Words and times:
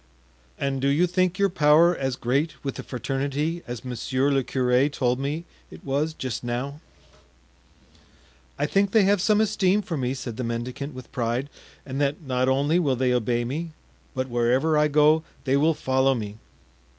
"And 0.57 0.81
do 0.81 0.87
you 0.87 1.05
think 1.05 1.37
your 1.37 1.47
power 1.51 1.95
as 1.95 2.15
great 2.15 2.55
with 2.63 2.73
the 2.73 2.81
fraternity 2.81 3.61
as 3.67 3.85
monsieur 3.85 4.31
le 4.31 4.43
curé 4.43 4.91
told 4.91 5.19
me 5.19 5.45
it 5.69 5.85
was 5.85 6.15
just 6.15 6.43
now?" 6.43 6.81
"I 8.57 8.65
think 8.65 8.89
they 8.93 9.03
have 9.03 9.21
some 9.21 9.39
esteem 9.39 9.83
for 9.83 9.97
me," 9.97 10.15
said 10.15 10.37
the 10.37 10.43
mendicant 10.43 10.95
with 10.95 11.11
pride, 11.11 11.49
"and 11.85 12.01
that 12.01 12.19
not 12.23 12.49
only 12.49 12.79
will 12.79 12.95
they 12.95 13.13
obey 13.13 13.45
me, 13.45 13.73
but 14.15 14.27
wherever 14.27 14.75
I 14.75 14.87
go 14.87 15.21
they 15.43 15.55
will 15.55 15.75
follow 15.75 16.15
me." 16.15 16.39